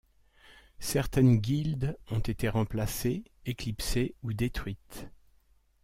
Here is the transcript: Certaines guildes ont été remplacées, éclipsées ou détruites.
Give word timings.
Certaines 0.79 1.35
guildes 1.37 1.95
ont 2.09 2.21
été 2.21 2.49
remplacées, 2.49 3.23
éclipsées 3.45 4.15
ou 4.23 4.33
détruites. 4.33 5.07